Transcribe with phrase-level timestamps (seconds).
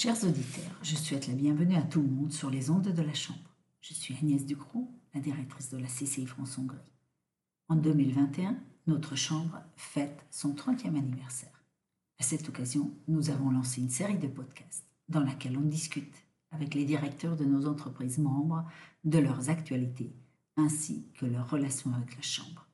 [0.00, 3.14] Chers auditeurs, je souhaite la bienvenue à tout le monde sur les ondes de la
[3.14, 3.56] Chambre.
[3.80, 6.92] Je suis Agnès Ducrot, la directrice de la CCI France-Hongrie.
[7.68, 8.56] En 2021,
[8.86, 11.64] notre Chambre fête son 30e anniversaire.
[12.20, 16.14] À cette occasion, nous avons lancé une série de podcasts dans laquelle on discute
[16.52, 18.64] avec les directeurs de nos entreprises membres
[19.02, 20.12] de leurs actualités
[20.56, 22.68] ainsi que leurs relations avec la Chambre.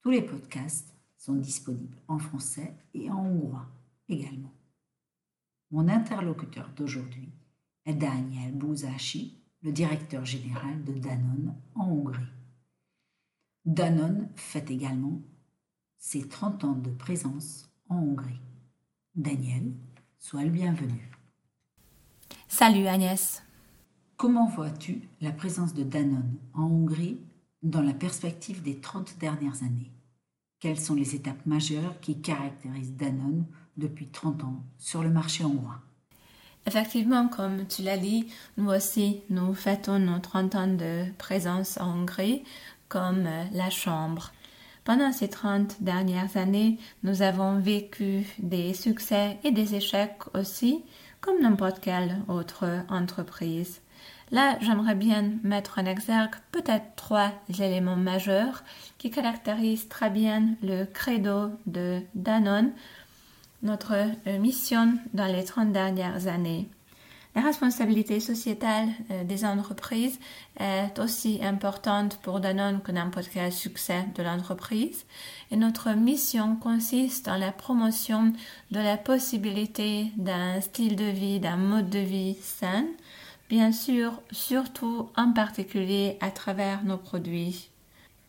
[0.00, 3.66] Tous les podcasts sont disponibles en français et en hongrois
[4.08, 4.52] également.
[5.70, 7.28] Mon interlocuteur d'aujourd'hui
[7.84, 12.32] est Daniel Bouzachi, le directeur général de Danone en Hongrie.
[13.66, 15.20] Danone fête également
[15.98, 18.40] ses 30 ans de présence en Hongrie.
[19.14, 19.74] Daniel,
[20.18, 21.10] sois le bienvenu.
[22.46, 23.42] Salut Agnès.
[24.16, 27.20] Comment vois-tu la présence de Danone en Hongrie
[27.62, 29.92] dans la perspective des 30 dernières années?
[30.60, 33.44] Quelles sont les étapes majeures qui caractérisent Danone
[33.78, 35.80] depuis 30 ans sur le marché hongrois
[36.66, 38.26] Effectivement, comme tu l'as dit,
[38.58, 42.44] nous aussi, nous fêtons nos 30 ans de présence en Hongrie
[42.88, 44.32] comme euh, la Chambre.
[44.84, 50.84] Pendant ces 30 dernières années, nous avons vécu des succès et des échecs aussi,
[51.20, 53.80] comme n'importe quelle autre entreprise.
[54.30, 58.62] Là, j'aimerais bien mettre en exergue peut-être trois éléments majeurs
[58.98, 62.72] qui caractérisent très bien le credo de Danone,
[63.62, 66.68] notre euh, mission dans les 30 dernières années.
[67.34, 70.18] La responsabilité sociétale euh, des entreprises
[70.58, 75.04] est aussi importante pour Danone que n'importe quel succès de l'entreprise
[75.50, 78.32] et notre mission consiste dans la promotion
[78.70, 82.86] de la possibilité d'un style de vie, d'un mode de vie sain,
[83.48, 87.70] bien sûr, surtout en particulier à travers nos produits.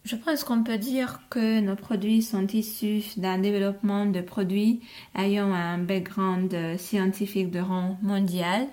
[0.06, 4.82] Je pense qu'on peut dire que nos produits sont issus d'un développement de produits
[5.16, 8.68] ayant un background scientifique de rang mondial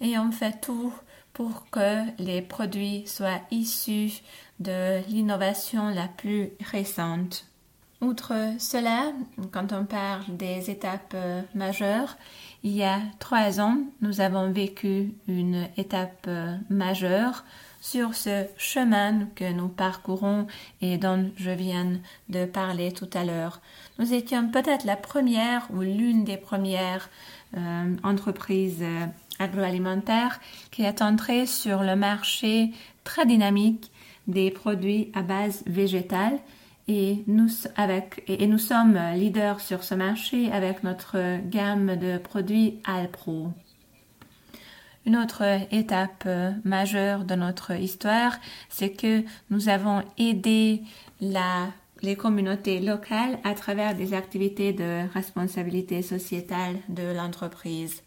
[0.00, 0.92] et on fait tout
[1.32, 4.22] pour que les produits soient issus
[4.60, 7.46] de l'innovation la plus récente.
[8.00, 9.12] Outre cela,
[9.52, 11.16] quand on parle des étapes
[11.54, 12.16] majeures,
[12.64, 16.28] il y a trois ans, nous avons vécu une étape
[16.70, 17.44] majeure
[17.84, 20.46] sur ce chemin que nous parcourons
[20.80, 23.60] et dont je viens de parler tout à l'heure.
[23.98, 27.10] Nous étions peut-être la première ou l'une des premières
[27.58, 29.06] euh, entreprises euh,
[29.38, 32.70] agroalimentaires qui est entrée sur le marché
[33.04, 33.92] très dynamique
[34.26, 36.38] des produits à base végétale
[36.86, 43.52] et nous, sommes leaders sur ce marché avec notre gamme de produits Alpro.
[45.06, 48.36] Une autre étape euh, majeure de notre histoire,
[48.70, 50.82] c'est que nous avons aidé
[51.20, 58.02] les communautés locales à travers des activités de responsabilité sociétale de l'entreprise.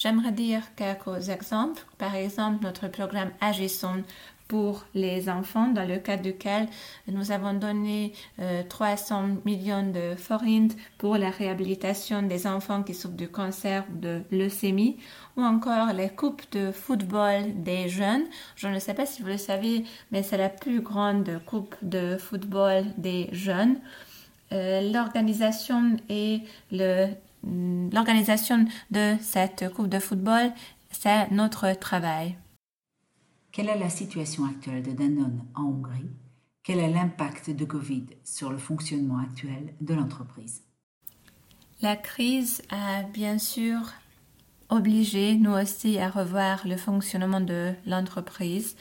[0.00, 1.82] J'aimerais dire quelques exemples.
[1.98, 4.02] Par exemple, notre programme Agissons
[4.48, 6.68] pour les enfants, dans le cadre duquel
[7.06, 8.14] nous avons donné
[8.70, 14.00] 300 euh, millions de forints pour la réhabilitation des enfants qui souffrent du cancer ou
[14.00, 14.96] de leucémie,
[15.36, 18.24] ou encore les coupes de football des jeunes.
[18.56, 22.16] Je ne sais pas si vous le savez, mais c'est la plus grande coupe de
[22.16, 23.76] football des jeunes.
[24.52, 26.40] Euh, l'organisation et
[27.42, 30.52] l'organisation de cette coupe de football,
[30.90, 32.36] c'est notre travail.
[33.52, 36.10] Quelle est la situation actuelle de Danone en Hongrie?
[36.62, 40.62] Quel est l'impact de Covid sur le fonctionnement actuel de l'entreprise?
[41.82, 43.80] La crise a bien sûr
[44.68, 48.76] obligé nous aussi à revoir le fonctionnement de l'entreprise.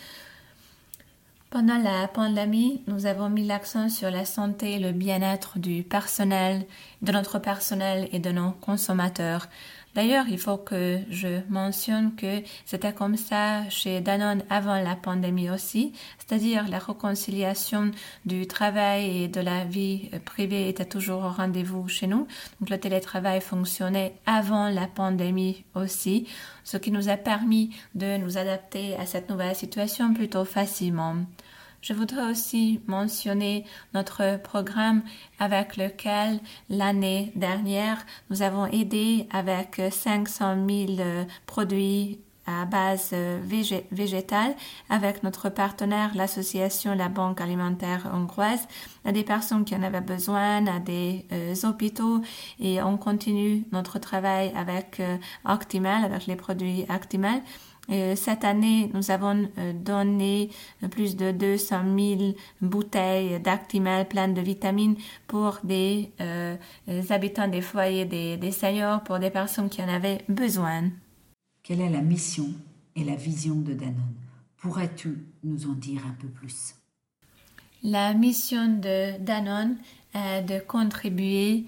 [1.52, 6.68] Pendant la pandémie, nous avons mis l'accent sur la santé et le bien-être du personnel,
[7.02, 9.48] de notre personnel et de nos consommateurs.
[9.96, 15.50] D'ailleurs, il faut que je mentionne que c'était comme ça chez Danone avant la pandémie
[15.50, 17.90] aussi, c'est-à-dire la réconciliation
[18.26, 22.28] du travail et de la vie privée était toujours au rendez-vous chez nous.
[22.60, 26.28] Donc le télétravail fonctionnait avant la pandémie aussi,
[26.64, 31.16] ce qui nous a permis de nous adapter à cette nouvelle situation plutôt facilement.
[31.82, 35.02] Je voudrais aussi mentionner notre programme
[35.40, 36.40] avec lequel
[36.70, 43.40] l'année dernière nous avons aidé avec 500 000 euh, produits à base euh,
[43.92, 44.56] végétale
[44.90, 48.68] avec notre partenaire, l'association La Banque alimentaire hongroise,
[49.06, 52.22] à des personnes qui en avaient besoin, à des euh, hôpitaux.
[52.60, 55.02] Et on continue notre travail avec
[55.46, 57.40] Optimal, avec les produits euh,
[58.16, 60.50] cette année, nous avons euh, donné
[60.92, 64.96] plus de 200 000 bouteilles d'Actimel pleines de vitamines
[65.28, 66.56] pour des, euh,
[67.10, 70.90] habitants des foyers des, des seniors, pour des personnes qui en avaient besoin.
[71.64, 72.48] Quelle est la mission
[72.96, 74.16] et la vision de Danone?
[74.58, 76.76] Pourrais-tu nous en dire un peu plus?
[77.82, 79.78] La mission de Danone
[80.14, 81.66] est de contribuer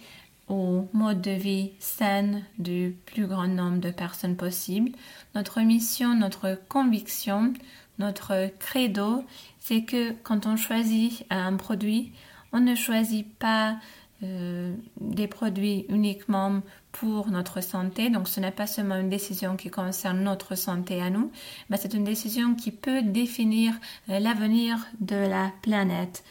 [0.52, 4.92] au mode de vie sain du plus grand nombre de personnes possible.
[5.34, 7.54] Notre mission, notre conviction,
[8.00, 9.24] notre credo,
[9.60, 12.12] c'est que quand on choisit un produit,
[12.52, 13.78] on ne choisit pas
[14.24, 16.62] euh, des produits uniquement
[16.92, 18.10] pour notre santé.
[18.10, 21.32] Donc ce n'est pas seulement une décision qui concerne notre santé à nous,
[21.70, 23.74] mais c'est une décision qui peut définir
[24.10, 26.26] euh, l'avenir de la planète.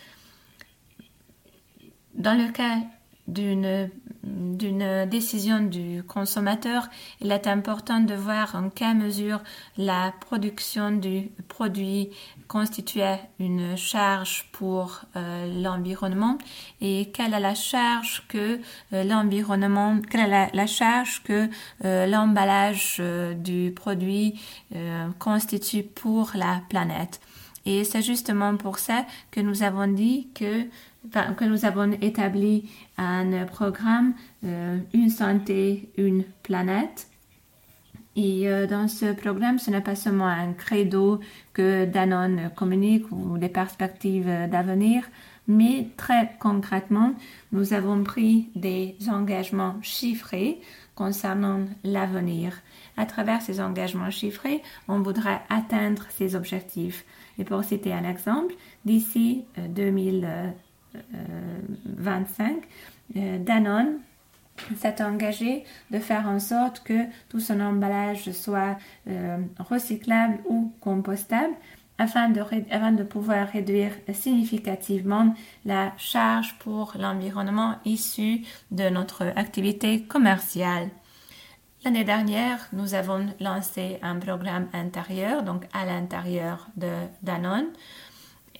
[2.14, 2.76] Dans le cas
[3.30, 3.88] d'une
[4.22, 6.88] d'une décision du consommateur,
[7.20, 9.40] il est important de voir en quelle mesure
[9.76, 12.10] la production du produit
[12.46, 16.36] constituait une charge pour euh, l'environnement
[16.80, 18.60] et quelle est la charge que
[18.92, 21.48] euh, l'environnement, quelle charge que
[21.84, 23.00] euh, l'emballage
[23.36, 24.40] du produit
[25.18, 27.20] constitue pour la planète.
[27.70, 30.66] Et c'est justement pour ça que nous avons dit que
[31.44, 32.68] nous avons établi
[32.98, 34.14] un programme
[34.44, 37.06] euh, Une santé, une planète.
[38.16, 41.20] Et euh, dans ce programme, ce n'est pas seulement un credo
[41.52, 45.04] que Danone communique ou des perspectives d'avenir,
[45.46, 47.14] mais très concrètement,
[47.52, 50.60] nous avons pris des engagements chiffrés
[51.00, 52.60] concernant l'avenir.
[52.98, 57.06] À travers ces engagements chiffrés, on voudrait atteindre ces objectifs.
[57.38, 58.54] Et pour citer un exemple,
[58.84, 60.28] d'ici 2000
[60.94, 61.00] euh,
[61.84, 62.56] 25,
[63.16, 64.00] euh, Danone
[64.76, 68.76] s'est engagé de faire en sorte que tout son emballage soit
[69.08, 71.54] euh, recyclable ou compostable
[72.00, 75.34] afin de, pouvoir réduire significativement
[75.66, 80.88] la charge pour l'environnement issue de notre activité commerciale.
[81.84, 86.90] L'année dernière, nous avons lancé un programme intérieur, donc à l'intérieur de
[87.22, 87.68] Danone,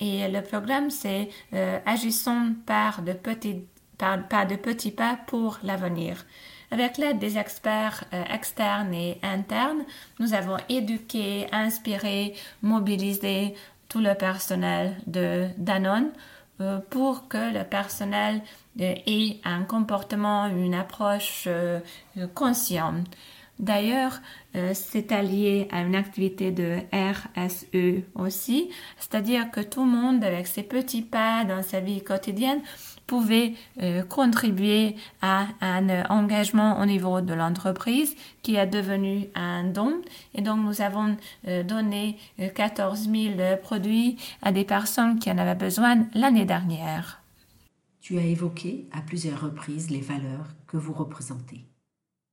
[0.01, 3.65] et le programme, c'est euh, agissons par de, petits,
[3.97, 6.27] par, de petits pas pour l'avenir.
[6.71, 9.85] Avec l'aide des experts euh, externes et internes,
[10.19, 13.55] nous avons éduqué, inspiré, mobilisé
[13.89, 16.11] tout le personnel de Danone
[16.61, 18.43] euh, pour que le personnel
[18.79, 21.49] ait un comportement, une approche
[22.35, 23.09] consciente.
[23.61, 24.23] D'ailleurs,
[24.57, 30.47] euh, c'est allié à une activité de RSE aussi, c'est-à-dire que tout le monde, avec
[30.47, 32.63] ses petits pas dans sa vie quotidienne,
[33.07, 33.53] pouvait
[33.83, 40.01] euh, contribuer à un engagement au niveau de l'entreprise qui est devenu un don.
[40.35, 42.17] Et donc, nous avons euh, donné
[42.55, 47.21] 14 000 produits à des personnes qui en avaient besoin l'année dernière.
[48.01, 51.67] Tu as évoqué à plusieurs reprises les valeurs que vous représentez.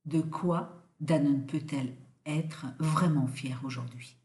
[0.06, 1.94] De quoi Danone peut-elle
[2.26, 4.16] être vraiment fière aujourd'hui?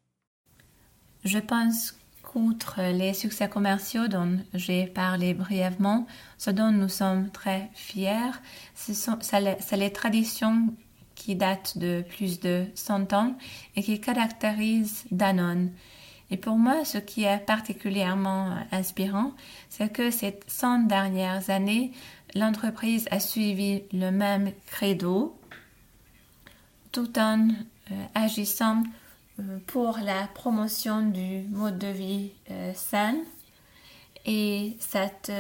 [1.24, 7.70] Je pense qu'outre les succès commerciaux dont j'ai parlé brièvement, ce dont nous sommes très
[7.74, 8.32] fiers,
[8.76, 9.20] ce sont
[9.74, 10.74] les traditions
[11.16, 13.38] qui datent de plus de 100 ans
[13.76, 15.72] et qui caractérisent Danone.
[16.32, 19.34] Et pour moi, ce qui est particulièrement inspirant,
[19.70, 21.92] c'est que ces 100 dernières années,
[22.34, 25.38] l'entreprise a suivi le même credo,
[26.94, 27.50] tout en
[27.92, 28.84] euh, agissant
[29.40, 33.16] euh, pour la promotion du mode de vie euh, sain.
[34.26, 35.34] Et cette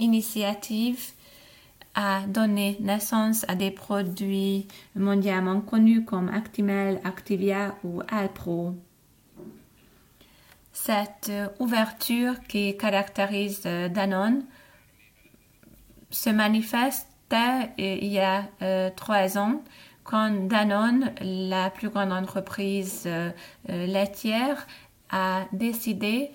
[0.00, 1.12] initiative
[1.94, 4.66] a donné naissance à des produits
[4.96, 8.74] mondialement connus comme Actimel, Activia ou Alpro.
[10.72, 14.42] Cette ouverture qui caractérise Danone
[16.10, 18.48] se manifestait il y a
[18.96, 19.62] trois ans
[20.04, 23.30] quand Danone, la plus grande entreprise euh,
[23.70, 24.66] euh, laitière,
[25.10, 26.30] a décidé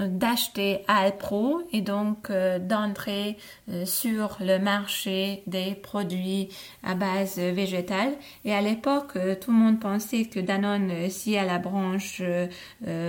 [0.00, 3.36] d'acheter Alpro et donc euh, d'entrer
[3.84, 6.48] sur le marché des produits
[6.82, 8.14] à base végétale.
[8.44, 12.22] Et à l'époque, tout le monde pensait que Danone si à la branche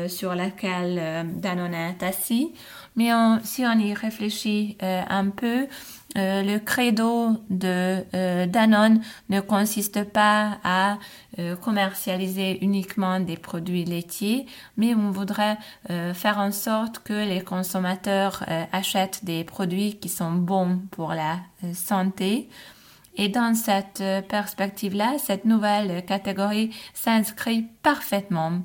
[0.08, 2.54] sur laquelle Danone est assis.
[2.96, 3.10] Mais
[3.44, 5.68] si on y réfléchit un peu,
[6.16, 11.00] euh, le credo de euh, Danone ne consiste pas à
[11.40, 14.46] euh, commercialiser uniquement des produits laitiers,
[14.78, 15.58] mais on voudrait
[16.14, 21.40] faire en sorte que les consommateurs achètent des produits qui sont bons pour la
[21.74, 22.50] santé.
[23.16, 28.62] Et dans cette perspective-là, cette nouvelle catégorie s'inscrit parfaitement.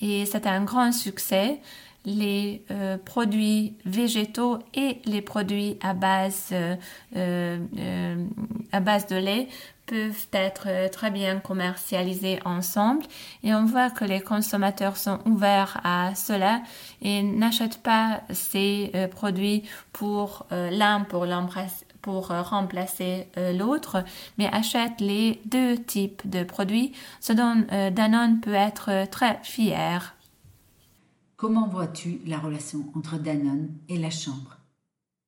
[0.00, 1.60] Et c'est un grand succès
[2.06, 6.76] les euh, produits végétaux et les produits à base, euh,
[7.16, 8.24] euh,
[8.72, 9.48] à base de lait
[9.86, 13.04] peuvent être très bien commercialisés ensemble
[13.42, 16.62] et on voit que les consommateurs sont ouverts à cela
[17.02, 21.26] et n'achètent pas ces euh, produits pour euh, l'un pour
[22.02, 23.26] pour remplacer
[23.58, 24.04] l'autre,
[24.38, 30.15] mais achètent les deux types de produits, ce dont Danone peut être très fier.
[31.36, 34.56] Comment vois-tu la relation entre Danone et la Chambre?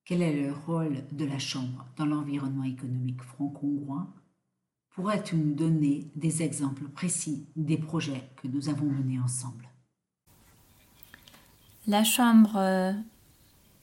[0.06, 4.06] Quel est le rôle de la Chambre dans l'environnement économique franco-hongrois?
[4.88, 9.68] Pourrais-tu nous donner des exemples précis des projets que nous avons menés ensemble?
[11.86, 12.94] La Chambre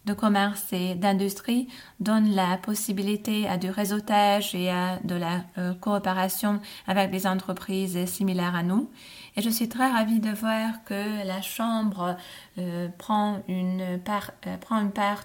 [0.05, 1.67] de commerce et d'industrie
[1.99, 8.05] donne la possibilité à du réseautage et à de la euh, coopération avec des entreprises
[8.05, 8.89] similaires à nous.
[9.35, 12.15] Et je suis très ravie de voir que la Chambre
[12.57, 15.23] euh, prend une part, euh, prend une part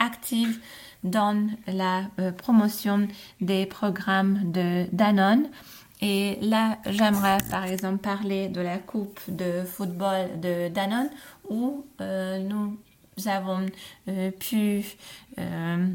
[0.00, 0.60] active
[1.04, 2.02] dans la
[2.38, 3.06] promotion
[3.40, 5.48] des programmes de Danone.
[6.00, 11.08] Et là, j'aimerais par exemple parler de la coupe de football de Danone
[11.48, 12.76] où nous
[13.20, 13.66] nous avons
[14.08, 14.84] euh, pu
[15.38, 15.86] euh,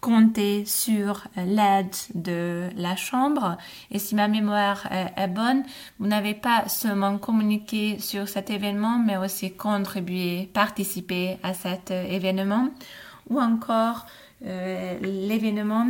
[0.00, 3.56] compter sur l'aide de la Chambre.
[3.90, 5.64] Et si ma mémoire est, bonne,
[5.98, 12.68] vous n'avez pas seulement communiqué sur cet événement, mais aussi contribué, participé à cet événement.
[13.30, 14.04] Ou encore
[14.44, 15.86] euh, l'événement,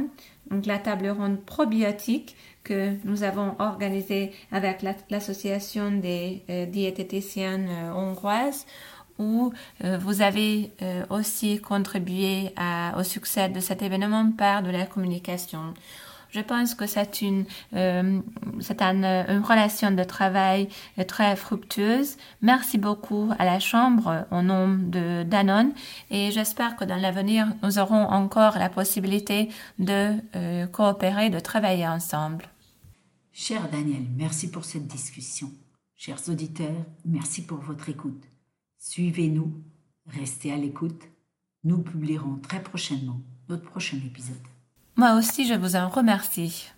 [0.51, 8.65] donc la table ronde probiotique que nous avons organisé avec l'association des diététiciennes hongroises
[9.19, 9.53] où
[9.85, 12.53] euh, vous avez euh, aussi contribué
[12.99, 15.75] au succès de cet événement par de la communication.
[16.31, 17.45] Je pense que c'est une,
[17.75, 18.21] euh,
[18.59, 19.07] c'est une,
[19.45, 20.69] relation de travail
[21.07, 22.17] très fructueuse.
[22.43, 25.73] Merci beaucoup à la Chambre au nom de Danone
[26.11, 30.17] et j'espère que dans l'avenir, nous aurons encore la possibilité de
[30.67, 32.47] coopérer, de travailler ensemble.
[33.33, 35.53] Cher Daniel, merci pour cette discussion.
[35.97, 38.25] Chers auditeurs, merci pour votre écoute.
[38.87, 39.51] Suivez-nous,
[40.07, 41.05] restez à l'écoute.
[41.65, 44.37] Nous publierons très prochainement notre prochain épisode.
[44.97, 46.71] Moi aussi, je vous en remercie.